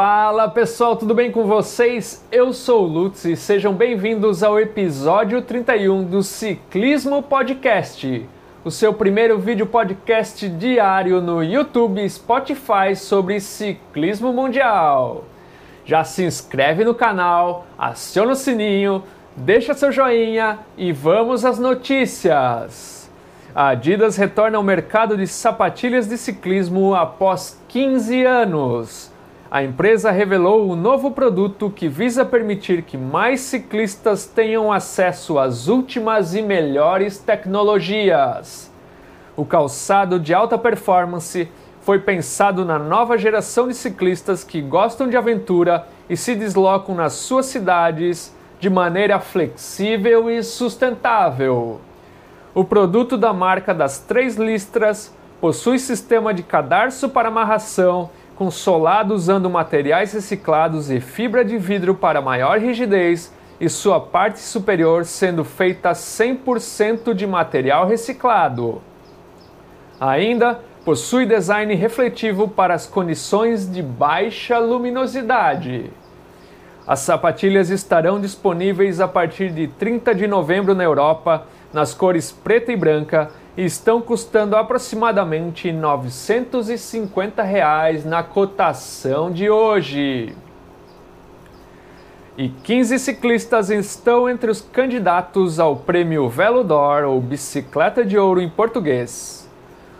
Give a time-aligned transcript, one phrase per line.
[0.00, 2.24] Fala pessoal, tudo bem com vocês?
[2.30, 8.24] Eu sou o Lutz e sejam bem-vindos ao episódio 31 do Ciclismo Podcast,
[8.64, 15.24] o seu primeiro vídeo podcast diário no YouTube e Spotify sobre ciclismo mundial.
[15.84, 19.02] Já se inscreve no canal, aciona o sininho,
[19.34, 23.10] deixa seu joinha e vamos às notícias.
[23.52, 29.17] A Adidas retorna ao mercado de sapatilhas de ciclismo após 15 anos
[29.50, 35.68] a empresa revelou um novo produto que visa permitir que mais ciclistas tenham acesso às
[35.68, 38.70] últimas e melhores tecnologias.
[39.34, 41.48] O calçado de alta performance
[41.80, 47.14] foi pensado na nova geração de ciclistas que gostam de aventura e se deslocam nas
[47.14, 51.80] suas cidades de maneira flexível e sustentável.
[52.54, 59.14] O produto da marca das três listras possui sistema de cadarço para amarração com solado
[59.14, 65.44] usando materiais reciclados e fibra de vidro para maior rigidez e sua parte superior sendo
[65.44, 68.80] feita 100% de material reciclado.
[69.98, 75.90] Ainda possui design refletivo para as condições de baixa luminosidade.
[76.86, 82.70] As sapatilhas estarão disponíveis a partir de 30 de novembro na Europa, nas cores preta
[82.70, 83.32] e branca,
[83.64, 90.32] estão custando aproximadamente 950 reais na cotação de hoje.
[92.36, 98.40] E 15 ciclistas estão entre os candidatos ao prêmio Velo d'Or ou Bicicleta de Ouro
[98.40, 99.50] em português.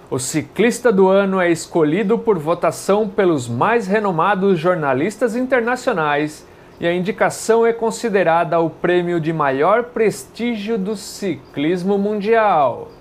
[0.08, 6.46] O ciclista do ano é escolhido por votação pelos mais renomados jornalistas internacionais
[6.78, 12.97] e a indicação é considerada o prêmio de maior prestígio do ciclismo mundial.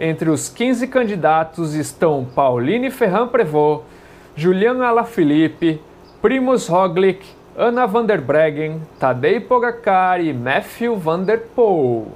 [0.00, 3.84] Entre os 15 candidatos estão Pauline Ferran Prevot,
[4.34, 5.80] Juliano Alaphilippe,
[6.20, 7.26] Primus Roglic,
[7.56, 12.06] Anna van der Breggen, Tadej Pogacar e Matthew van der Poel.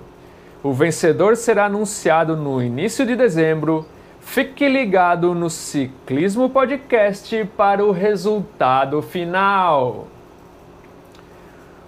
[0.63, 3.87] O vencedor será anunciado no início de dezembro.
[4.21, 10.09] Fique ligado no Ciclismo Podcast para o resultado final.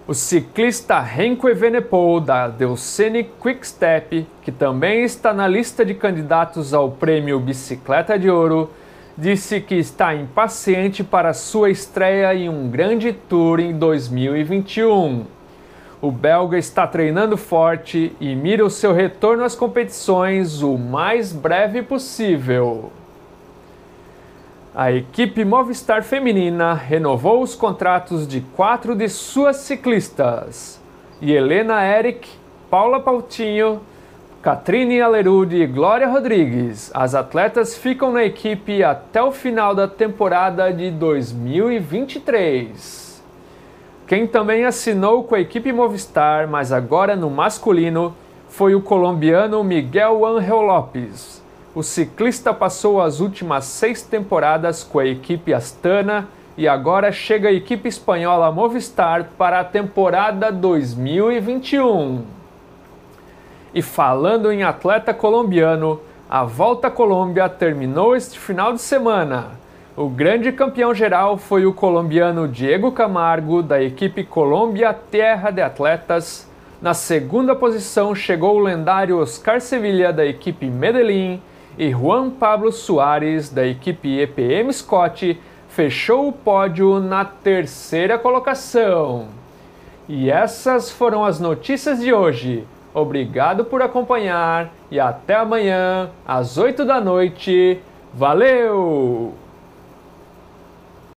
[0.09, 6.89] O ciclista Renko Evenepoel da Deucene Quickstep, que também está na lista de candidatos ao
[6.89, 8.71] prêmio Bicicleta de Ouro,
[9.15, 15.27] disse que está impaciente para sua estreia em um grande tour em 2021.
[16.01, 21.83] O belga está treinando forte e mira o seu retorno às competições o mais breve
[21.83, 22.91] possível.
[24.75, 30.79] A equipe Movistar Feminina renovou os contratos de quatro de suas ciclistas:
[31.19, 32.29] Helena Eric,
[32.69, 33.81] Paula Pautinho,
[34.43, 36.91] Catrine Alerud e Glória Rodrigues.
[36.93, 43.23] As atletas ficam na equipe até o final da temporada de 2023.
[44.05, 48.15] Quem também assinou com a equipe Movistar, mas agora no masculino,
[48.47, 55.05] foi o colombiano Miguel Angel Lopes o ciclista passou as últimas seis temporadas com a
[55.05, 62.23] equipe Astana e agora chega a equipe espanhola Movistar para a temporada 2021.
[63.73, 69.51] E falando em atleta colombiano, a Volta à Colômbia terminou este final de semana.
[69.95, 76.49] O grande campeão geral foi o colombiano Diego Camargo, da equipe Colômbia Terra de Atletas.
[76.81, 81.39] Na segunda posição chegou o lendário Oscar Sevilla, da equipe Medellín
[81.79, 89.27] e Juan Pablo Soares, da equipe EPM Scott, fechou o pódio na terceira colocação.
[90.05, 92.67] E essas foram as notícias de hoje.
[92.93, 97.79] Obrigado por acompanhar e até amanhã, às 8 da noite.
[98.13, 99.33] Valeu!